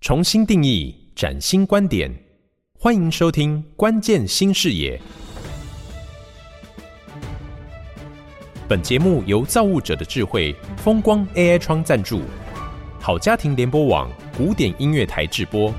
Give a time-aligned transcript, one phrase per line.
[0.00, 2.10] 重新定义，崭新观点，
[2.72, 4.98] 欢迎收听《关键新视野》。
[8.66, 12.22] 本节目由造物者的智慧风光 AI 窗赞助，
[12.98, 15.70] 好家庭联播网古典音乐台制播。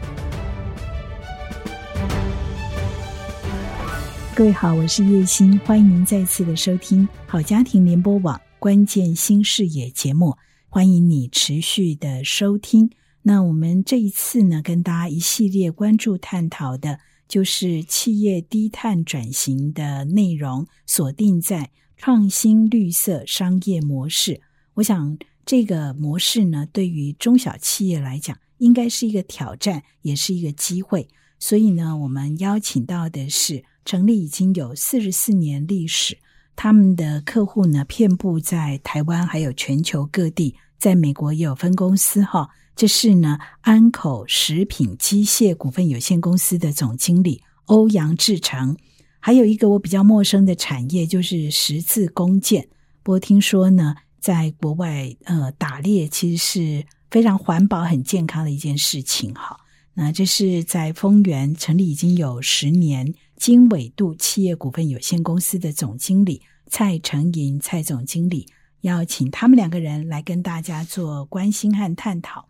[4.36, 10.38] 各位好，我是叶欣，欢迎您再次的收听好家庭联播网关键新视野节目，
[10.70, 12.92] 欢迎你持续的收听。
[13.24, 24.42] 那我们这一次呢，跟大家一系列关注探讨的，就是企业低碳转型的内容，锁定在创新绿色商业模式。
[24.74, 31.08] 我想这个模式呢，对于中小企业来讲，应该是一个挑战，也是一个机会。
[31.38, 36.18] 所以呢，我们邀请到的是成立已经有四十四年历史，
[36.56, 42.50] 他们的客户呢，遍布在台湾还有全球各地，在美国也有分公司哈。
[42.76, 48.76] 这是呢，安口食品机械股份有限公司的总经理欧阳志成，
[49.20, 52.68] 还有一个我比较陌生的产业就是十字弓箭。
[53.04, 59.34] 不过听说呢，在国外呃打猎其实是非常环保、很健康的一件事情。
[59.34, 59.60] 哈，
[59.94, 68.48] 那这是在丰原成立已经有十年，经纬度企业股份有限公司的总经理蔡成寅蔡总经理，
[68.82, 72.48] 邀请他们两个人来跟大家做关心和探讨。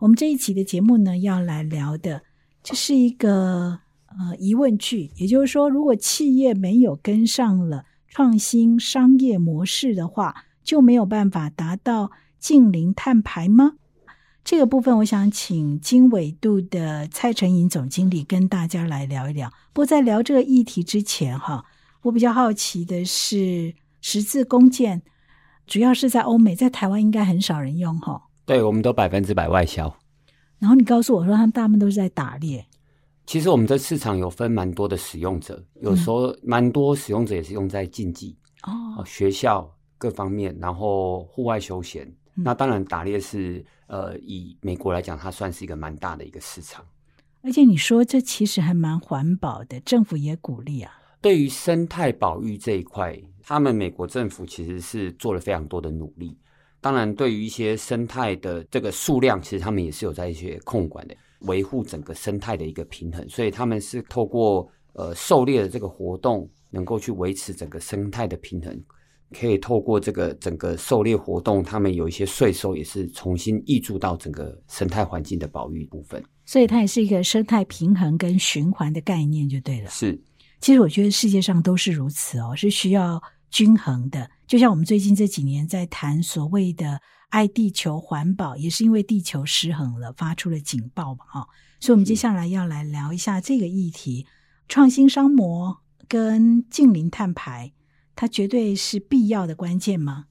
[0.00, 2.22] 我们这一期的节目呢，要来聊的，
[2.62, 13.74] 这是一个呃疑问句，也就是说，如果企业没有跟上了创新商业模式的话，就没有办法达到近零碳排吗？
[14.42, 19.50] 这个部分，我想请经纬度的蔡承寅总经理跟大家来聊一聊。
[19.74, 21.66] 不过在聊这个议题之前，哈，
[22.00, 25.02] 我比较好奇的是，十字弓箭
[25.66, 28.29] 主要是在欧美，在台湾应该很少人用，哈。
[28.50, 29.96] 对，我们都百分之百外销。
[30.58, 32.66] 然后你告诉我说，他们大部分都是在打猎。
[33.24, 42.04] 其实我们的市场有分蛮多的使用者，有时候蛮多使用者也是用在竞技哦，学校各方面，然后户外休闲。
[42.34, 46.84] 嗯、那当然，打猎是呃，以美国来讲，它算是一个蛮大的一个市场。
[47.42, 50.90] 而且你说这其实还蛮环保的，政府也鼓励啊。
[51.20, 56.36] 对于生态保育这一块，他们美国政府其实是做了非常多的努力。
[56.80, 63.28] 当然，对于一些生态的这个数量，其实他们也是有在一些控管的，维护整个生态的一个平衡。
[63.28, 68.82] 所以他们是透过呃狩猎的这个活动，能够去维持整个生态的平衡。
[69.32, 76.20] 可以透过这个整个狩猎活动，他们有一些税收也是重新挹注到整个生态环境的保育部分。
[76.44, 79.88] 所以它也是一个生态平衡跟循环的概念，就对了。
[79.88, 80.20] 是，
[80.60, 84.30] 其实我觉得世界上都是如此哦，是需要均衡的。
[84.46, 91.48] 就像我们最近这几年在谈所谓的爱地球环保，也是因为地球失衡了，发出了警报嘛，哈。
[91.80, 94.26] 所以，我们接下来要来聊一下这个议题：
[94.68, 95.78] 创新商模
[96.08, 97.72] 跟近邻碳排，
[98.16, 100.26] 它绝对是必要的关键吗？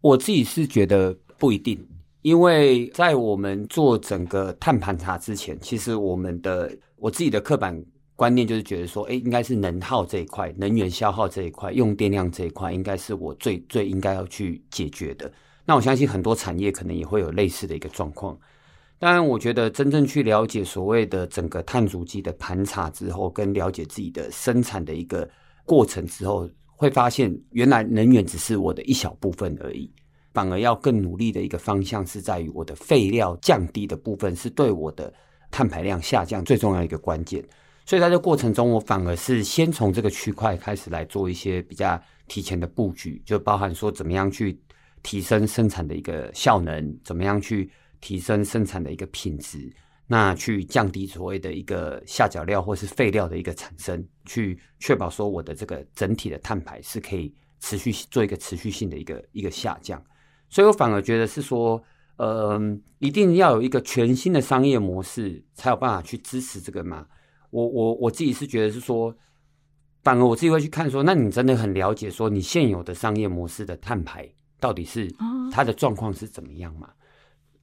[0.00, 1.88] 我自己是觉得不一定，
[2.22, 7.84] 因为在我们做整个碳盘查之前，其实我们的我自己的刻板。
[8.16, 15.30] 观念就是觉得说，哎，应该是能耗这一块，能源消耗这一块，用电量这一块，应该是我最最应该要去解决的。
[15.66, 18.36] 那我相信很多产业可能也会有类似的一个状况。
[18.98, 25.28] 当然，我觉得真正去了解所谓的整个碳足迹的盘查之后，跟了解自己的生产的一个
[25.66, 29.92] 过程之后，会发现原来能源只是我的一小部分而已，
[30.32, 35.12] 反而要更努力的一个方向是在于我的废料降低的部分，是对我的
[35.50, 37.44] 碳排量下降最重要一个关键。
[37.86, 44.60] 所以在这过程中，我反而是先从这个区块开始来做一些比较提前的布局，就包含说怎么样去
[45.04, 47.70] 提升生产的一个效能，怎么样去
[48.00, 49.72] 提升生产的一个品质，
[50.08, 60.02] 那去降低所谓的一个下脚料或是废料的一个产生，去确保说我的这个整体的碳排是可以持续做一个持续性的一个一个下降。
[60.50, 61.80] 所以我反而觉得是说，
[62.16, 67.06] 嗯，一定要有一个全新的商业模式，才有办法去支持这个嘛。
[67.50, 69.14] 我我我自己是觉得是说，
[70.02, 74.28] 反而我自己会去看说，那你真的很了解说，你现有的商业模式的碳排
[74.60, 75.12] 到底是
[75.52, 76.90] 它的状况是怎么样嘛？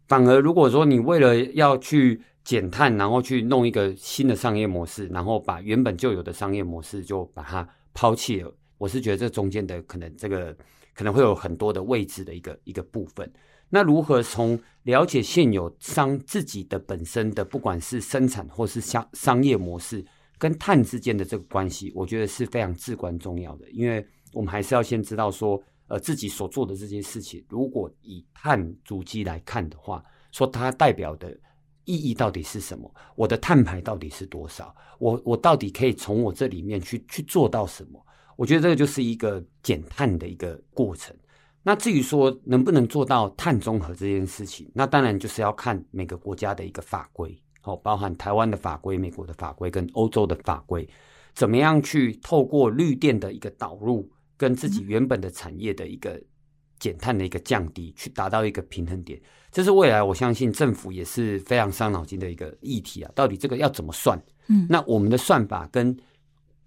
[0.07, 10.55] 反而如果说你为了要去减碳，然后去弄一个新的商业模式，然后把原本就有的商业模式就把它抛弃了，我是觉得这中间的可能这个
[10.93, 13.31] 可能会有很多的未知的一个一个部分。
[13.73, 20.05] 那如何从了解现有商自己的本身的，不管是生产或是商商业模式
[20.37, 23.67] 跟碳之间的这个关系，我觉得是非常至关重要的。
[23.71, 31.35] 因为我们还是要先知道说，呃，自己所做的这些事情，如果以碳足迹来看的话，说它代表的
[31.85, 32.93] 意义到底是什么？
[33.15, 34.75] 我的碳排到底是多少？
[34.99, 37.99] 我我到底可以从我这里面去去做到什么？
[38.35, 41.15] 我觉得这个就是一个减碳的一个过程。
[41.63, 50.87] 那至于说能不能做到碳中和这件事情，那当然就是要看每个国家的一个法规，哦，包含台湾的法规、美国的法规跟欧洲的法规，
[51.33, 56.21] 怎么样去透过绿电的一个导入，跟自己原本的产业的一个
[56.79, 59.17] 减碳的一个降低，去达到一个平衡点。
[59.49, 63.11] 这是未来我相信政府也是非常伤脑筋的一个议题啊！
[63.15, 64.21] 到底这个要怎么算？
[64.47, 65.95] 嗯，那我们的算法跟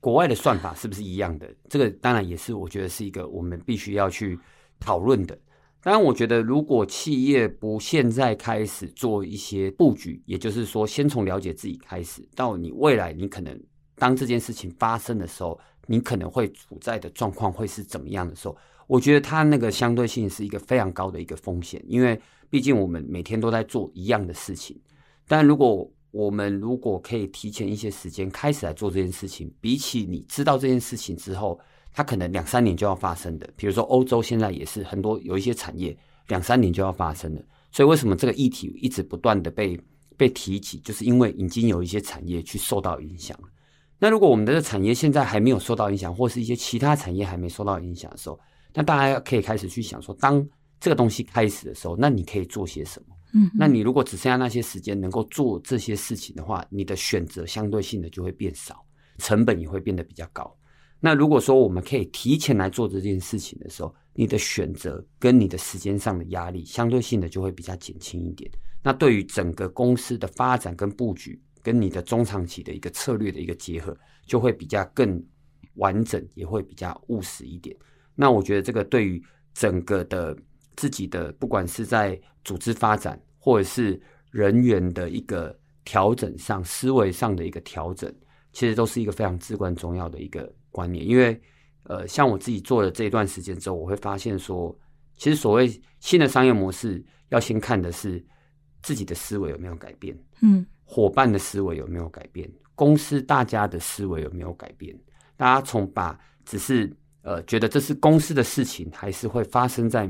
[0.00, 1.52] 国外的算法是不是一样的？
[1.68, 4.38] 这个当然也是我觉得是一个我们必须要去
[4.78, 5.38] 讨论的。
[5.82, 13.60] 当然，我觉得如果企业不现在开始做一些布局，也就是说，先从了解自己开始，到你未来你可能
[13.94, 18.56] 当这件事情发生的时候，你可能会处在的状况会是怎么样的时候，
[18.86, 22.20] 我觉得它那个相对性是一个非常高的一个风险，因为。
[22.48, 24.80] 毕竟我们每天都在做一样的事情，
[25.26, 31.58] 但如果我们如果可以提前一些时间开始来做这件事情，比起你知道这件事情之后，
[31.96, 33.48] 它可能两三年就要发生的。
[33.56, 35.96] 比如说欧洲现在也是很多有一些产业
[36.28, 39.80] 两三年就要发生的，所以为什么这个议题一直不断的被
[40.14, 43.34] 被提起，就是因为已经有一些产业去受到影响。
[43.98, 48.38] 那如果我们的这产业现在还没有受到影响，或是一些其他产业还没受到影响的时候，
[48.74, 50.46] 那大家可以开始去想说，当
[50.78, 53.16] 这个东西开始的时候，那你可以做些什么？
[53.32, 58.84] 嗯，那你如果只剩下那些时间能够做这些事情的话，你的选择相对性的就会变少，
[59.16, 60.54] 成本也会变得比较高。
[61.00, 68.50] 那如果说我们可以提前来做这件事情的时候，你的选择跟你的时间上的压力相对性的就会比较减轻一点。
[68.82, 73.96] 那对于整个公司的发展跟布局，跟你的中长期的一个策略的一个结合，
[74.26, 75.22] 就会比较更
[75.74, 77.76] 完整，也会比较务实一点。
[78.14, 79.22] 那我觉得这个对于
[79.54, 80.36] 整个的。
[80.78, 83.98] 自己的不管是在组织发展，或者是
[84.30, 88.14] 人员的一个调整上，思维上的一个调整，
[88.52, 91.06] 其实都是一个非常至关重要的一个观念。
[91.06, 91.40] 因为，
[91.84, 94.76] 呃，像我自己做了这一段时间之后，我会发现说，
[95.16, 95.66] 其实所谓
[96.00, 98.22] 新的商业模式，要先看的是
[98.82, 104.94] 自己的思维有没有改变，嗯，伙伴的思维有没有改变，公司大家的思维有没有改变，
[105.36, 110.06] 大家从把只是呃觉得这是公司的事情，还是会发生在。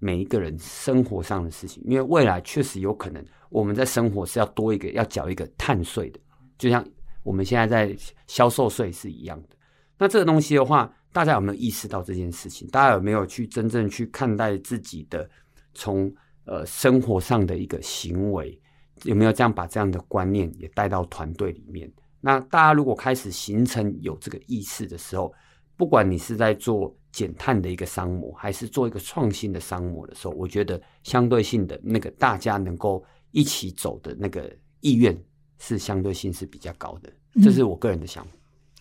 [0.00, 6.20] 每一个人生活上的事情，因为未来确实有可能，我们在生活是要多一个要缴一个碳税的，
[6.58, 6.86] 就像
[7.22, 7.96] 我们现在在
[8.26, 9.56] 销售税是一样的。
[9.98, 12.68] 那这个东西的话，大家有没有意识到这件事情？
[12.68, 15.28] 大家有没有去真正去看待自己的
[15.74, 16.12] 从
[16.44, 18.60] 呃生活上的一个行为？
[19.04, 21.90] 有没有这样把这样的观念也带到团队里面？
[22.20, 25.32] 那大家如果开始形成有这个意识的时候，
[25.76, 26.94] 不管你是在做。
[27.14, 35.16] 减碳的一个商模，还是做一个创新的商模的时候，我觉得相对性的那个大家能够一起走的那个意愿
[35.60, 38.30] 是相对性是比较高的，这是我个人的想法。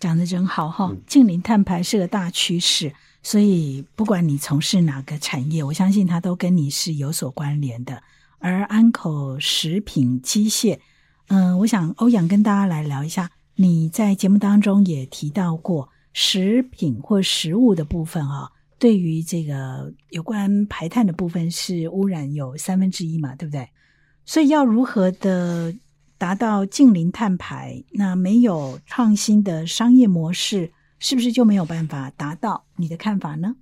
[0.04, 0.94] 讲得真好哈！
[1.08, 8.04] 近零碳排是个大趋势，所以不管你从事哪个产业，我相信它都跟你是有所关联的。
[8.40, 10.78] 而安口食品机械，
[11.28, 15.88] 嗯、呃，我想欧阳跟大家来聊一下，你在节目当中也提到过。
[16.12, 23.70] 食品或食物的部分啊，对于这个有关排碳的部分是污染有三分之一嘛，对不对？
[24.26, 25.74] 所以要如何的
[26.24, 27.83] 达到近零碳排？
[27.92, 32.64] 那没有创新的商业模式，是不是就没有办法达到？
[32.78, 33.57] 你的看法呢？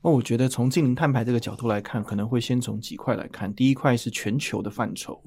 [0.00, 3.54] 那我觉得从近零碳排这个角度来看，可能会先从几块来看。
[3.54, 5.22] 第一块是全球的范畴，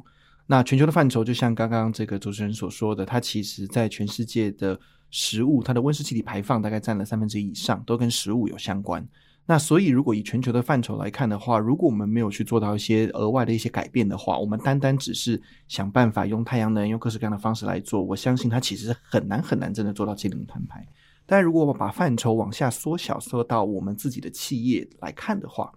[0.48, 4.80] 那全球的范畴就像刚刚这个主持人所说的，它其实在全世界的。
[5.12, 9.08] 食物它的温室气体排放大概占了三分之一以上，都跟食物有相关。
[9.48, 20.84] 那所以，如果以全球的范畴来看的话，如果我们没有去做到一些额外的一些改变的话，我们单单只是想办法用太阳能、用各式各样的方式来做，我相信它其实很难很难真的做到净零碳排。
[21.28, 25.72] 但如果我把范畴往下缩小，缩到我们自己的企业来看的话，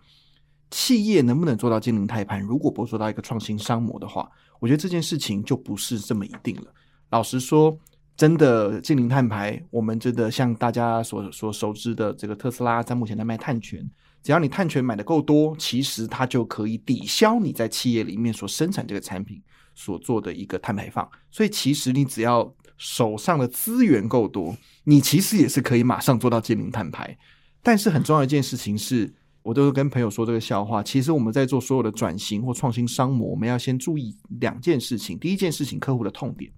[0.71, 2.39] 企业能不能做到净零碳排？
[2.39, 6.73] 如果不做到一个创新商模的话，我觉得这件事情就不是这么一定了。
[7.11, 7.79] 老实说。
[8.19, 13.89] 真的净零碳排，我们真的像大家所所熟知的这个特斯拉，在目前在卖碳权，
[14.25, 19.41] 只要你碳权买的够多，其实它就可以抵消你在企业里面所生产这个产品
[19.77, 21.09] 所做的一个碳排放。
[21.31, 27.17] 所以其实你只要手上的资源够多，你其实也是可以马上做到净零碳排。
[27.63, 29.09] 但是很重要一件事情是，
[29.45, 35.17] 我都跟朋友说这个笑话，其实我们在做所有的转型或创新商模，我们要先注意两件事情。
[35.17, 36.51] 第一件事情，客户的痛点。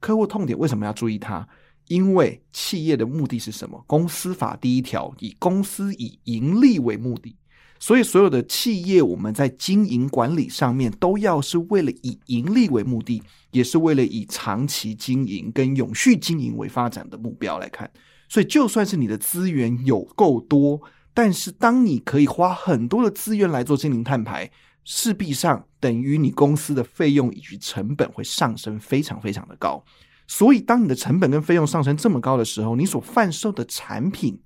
[0.00, 1.46] 客户痛点为什么要注意它？
[1.88, 3.82] 因为企业的目的是什么？
[3.86, 7.36] 公司法第一条，以公司以盈利为目的。
[7.78, 17.88] 所以，所有的企业，我们在经营管理上面，都要是为了以盈利为目的，也是为了以长期经营跟永续经营为发展的目标来看。
[18.28, 20.80] 所以，就算是你的资源有够多，
[21.12, 24.50] 但是当你可以花很多的资源来做经营碳排，
[24.88, 29.84] 势必上等于你公司的费用以及成本会上升非常非常的高。
[30.28, 34.40] 所以，当你的成本跟费用上升这么高的时候，你所贩售的产品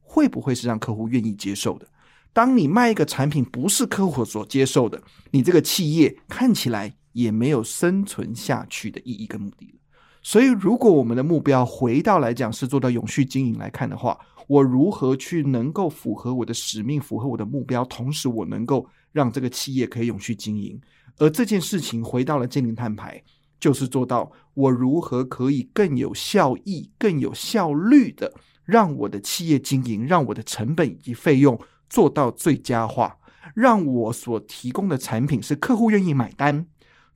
[0.00, 1.86] 会不会是让客户愿意接受的？
[2.32, 5.00] 当你卖一个产品不是客户所接受的，
[5.30, 9.78] 你这个企业看起来也没有生存下去的意义跟目的了。
[10.20, 20.80] 所以，如果我们的目标回到来讲是做到永续经营来看的话，我如何去能够符合我的使命，符合我的目标，同时我能够让这个企业可以永续经营？
[21.18, 23.22] 而这件事情回到了净零碳排，
[23.58, 28.34] 就是做到我如何可以更有效益、更有效率的
[28.64, 31.58] 让我的企业经营，让我的成本以及费用。
[31.88, 33.16] 做到最佳化，
[33.54, 36.66] 让我所提供的产品是客户愿意买单，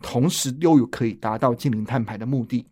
[0.01, 2.65] 同时又有可以达到净零碳排的目的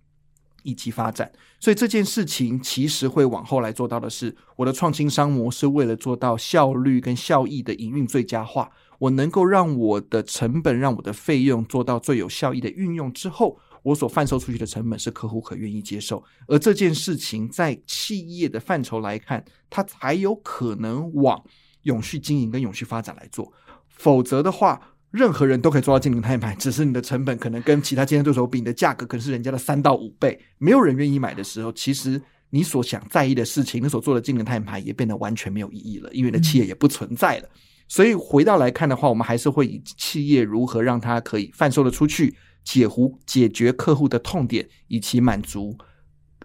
[0.62, 1.28] 以及发展。
[1.58, 8.70] 所以这件事情其实会往后来做到的是，我的创新商模是为了做到效率跟效益的营运最佳化。
[8.98, 16.22] 我能够让我的成本、让我的费用做到最有效益的运用之后，我所贩售出去的成本是客户可愿意接受。
[16.46, 21.42] 而这件事情在企业的范畴来看，它才有可能往。
[21.84, 23.50] 永续经营跟永续发展来做，
[23.86, 24.78] 否则的话，
[25.10, 37.48] 任何人都可以做到净零碳排，只是你的成本可能跟其他竞争对手比，你的价格可能是人家的三到五倍，没有人愿意买的时候，其实你所想在意的事情，你所做的净零碳排也变得完全没有意义了，因为你的企业也不存在了。
[37.88, 45.76] 所以回到来看的话，我们还是会以企业如何让它可以贩售的出去，解湖解决客户的痛点，以及满足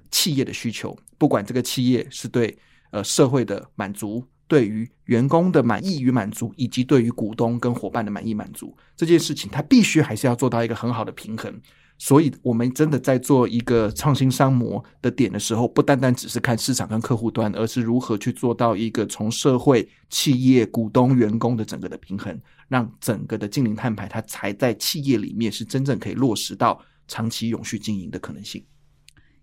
[0.10, 2.58] 企业的需求，不管这个企业是对
[2.92, 4.26] 呃社会的满足。
[4.54, 11.52] 对于员工的满意与满足，以及对于股东跟伙伴的满意满足这件事情，它必须还是要做到一个很好的平衡。
[11.98, 28.64] 所以，我们真的在做一个创新商模的点的时候，不单单只是看市场跟客户端，而是如何去做到一个从社会、企业、股东、员工的整个的平衡，让整个的净零碳排它才在企业里面是真正可以落实到长期永续经营的可能性。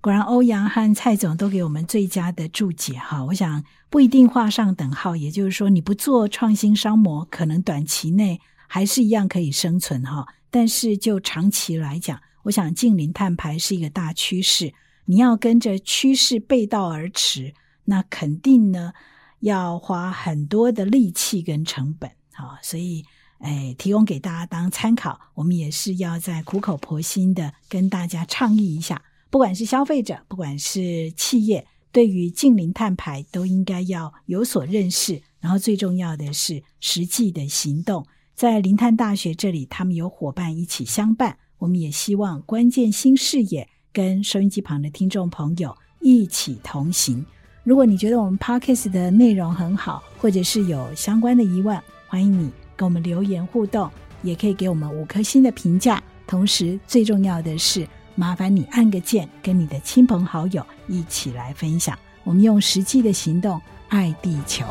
[0.02, 3.22] 果然，欧阳和蔡总都给我们最佳的注解哈。
[3.26, 10.26] 我想不一定画上等号，也就是说，你不做创新商模，可能短期内还是一样可以生存哈。
[10.50, 14.72] 但是就长期来讲，我想净零碳排是一个大趋势，
[15.04, 17.52] 你要跟着趋势背道而驰，
[17.84, 18.94] 那肯定呢
[19.40, 22.58] 要花很多的力气跟成本哈。
[22.62, 23.04] 所以，
[23.40, 29.02] 哎，提供给大家当参考，我们也是要在苦口婆心的跟大家倡议一下。
[29.30, 35.22] 不管是消费者，不管是企业，对于净零碳排都应该要有所认识。
[35.38, 38.04] 然后最重要的是实际的行动。
[38.34, 41.38] 在零碳大学这里，他们有伙伴一起相伴。
[41.58, 47.24] 我们也希望关键新视野跟收音机旁的听众朋友一起同行。
[47.62, 53.88] 如果你觉得我们 Podcast 的内容很好，或者是有相关的疑问，欢迎你跟我们留言互动，
[54.22, 56.02] 也可以给我们五颗星的评价。
[56.26, 57.86] 同时，最重要的是。
[58.20, 61.98] 麻烦你按个键，跟你的亲朋好友一起来分享。
[62.22, 63.58] 我们用实际的行动
[63.88, 64.62] 爱地球。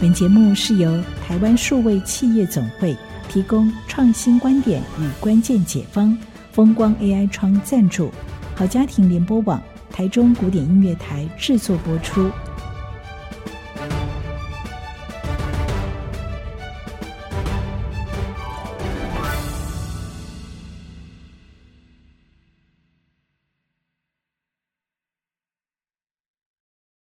[0.00, 2.96] 本节目是由台湾数位企业总会
[3.28, 6.16] 提供创新观点与关键解方，
[6.52, 8.08] 风光 AI 窗赞助，
[8.54, 9.60] 好家庭联播网
[9.90, 12.30] 台中古典音乐台制作播出。